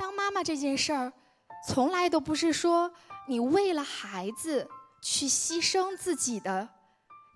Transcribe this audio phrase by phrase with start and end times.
[0.00, 1.12] 当妈妈这件事儿，
[1.62, 2.90] 从来都不是说
[3.28, 4.66] 你为了孩子
[5.02, 6.66] 去牺牲自己的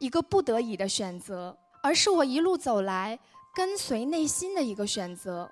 [0.01, 3.19] 一个不得已的选择，而是我一路走来
[3.55, 5.47] 跟随内心的一个选择。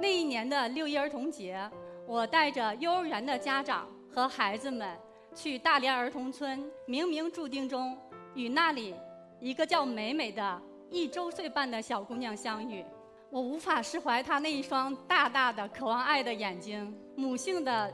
[0.00, 1.68] 那一年的六一儿童节，
[2.06, 4.96] 我带着幼儿园的家长和孩子们
[5.34, 7.98] 去大连儿童村冥冥注定中
[8.36, 8.94] 与那里
[9.40, 12.84] 一个叫美美的一周岁半的小姑娘相遇。
[13.30, 17.90] 我无法释怀她那一双大大的渴望爱的眼睛，母性的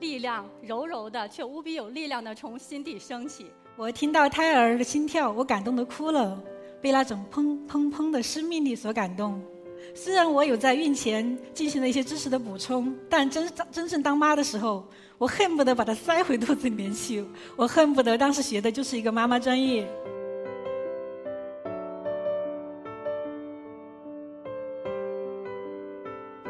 [0.00, 3.46] 力量柔柔的却无比有力量的从心底升起。
[3.76, 6.36] 我听到胎儿的心跳，我感动的哭了，
[6.82, 9.40] 被那种砰砰砰的生命力所感动。
[9.94, 14.84] 虽然我有在孕前进行了一些知识的补充，但真真正当妈的时候，
[15.18, 17.24] 我恨不得把它塞回肚子里面去。
[17.54, 19.88] 我恨不得当时学的就是一个妈妈专业。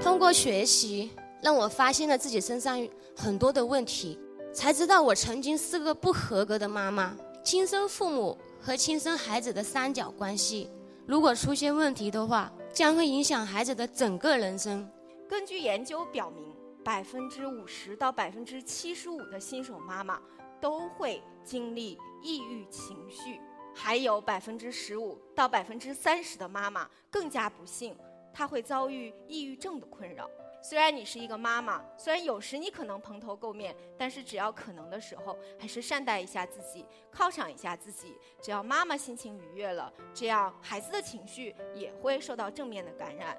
[0.05, 1.11] 通过学习，
[1.41, 2.79] 让我发现了自己身上
[3.17, 4.21] 很多的问题，
[4.53, 7.17] 才知道我曾经是个不合格的妈妈。
[7.43, 10.71] 亲生父母和亲生孩子的三角关系，
[11.07, 14.87] 如果出现问题的话，将会影响孩子的整个人生。
[15.27, 20.21] 根据研究表明，百分之五十到百分之七十五的新手妈妈
[20.61, 23.41] 都会经历抑郁情绪，
[23.75, 27.97] 还有百分之十五到百分之三十的妈妈更加不幸，
[28.35, 30.29] 她会遭遇抑郁症的困扰。
[30.61, 38.17] 虽然你是一个妈妈，虽然有时你可能蓬头垢面，但是只要可能的时候，还是善待一下自己，犒赏一下自己。
[38.41, 43.37] 只要妈妈心情愉悦了，这样孩子的情绪也会受到正面的感染。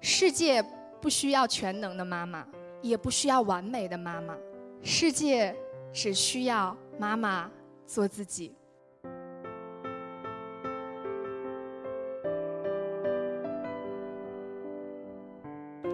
[0.00, 0.64] 世界
[1.02, 2.46] 不需要全能的妈妈，
[2.80, 4.38] 也不需要完美的妈妈，
[4.80, 5.56] 世界
[5.92, 7.50] 只需要妈妈
[7.86, 8.54] 做自己。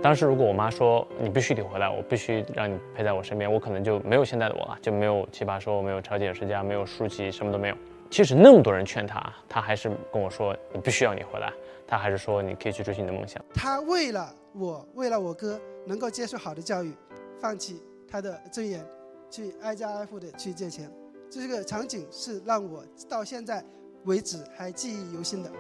[0.04, 7.76] 当时如果我妈说你必须得回来，我必须让你陪在我身边，我可能就没有现在的我了，就没有奇葩说，没有超级演说家，没有书籍，什么都没有。
[8.10, 11.50] 即使那么多人劝他，他还是跟我说你必须要你回来，
[11.86, 13.42] 他还是说你可以去追寻你的梦想。
[13.54, 16.92] 他为了我，为了我哥能够接受好的教育，
[17.40, 18.84] 放弃他的尊严，
[19.30, 20.86] 去挨家挨户的去借钱，
[21.30, 23.64] 这个场景是让我到现在
[24.04, 25.50] 为止还记忆犹新的。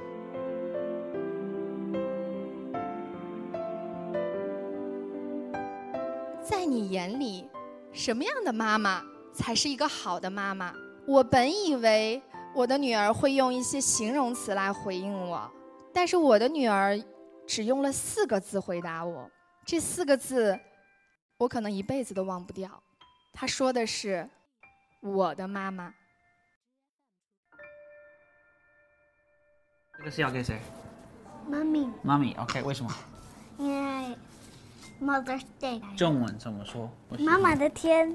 [6.44, 7.48] 在你眼里，
[7.90, 10.74] 什么样的妈妈才是一个好的妈妈？
[11.06, 12.22] 我本以为
[12.54, 15.50] 我的女儿会用一些形容词来回应我，
[15.92, 17.02] 但是我的女儿
[17.46, 19.30] 只用了四个字回答我。
[19.64, 20.60] 这四个字，
[21.38, 22.70] 我可能一辈子都忘不掉。
[23.32, 24.28] 她说的是
[25.00, 25.94] ：“我的妈妈。”
[29.96, 30.60] 这个是要给谁？
[31.48, 31.90] 妈咪。
[32.02, 32.60] 妈咪，OK？
[32.62, 32.92] 为什么？
[33.56, 34.14] 因为
[35.04, 35.80] Mother's Day。
[35.96, 36.90] 中文怎么说？
[37.18, 38.14] 妈妈的天。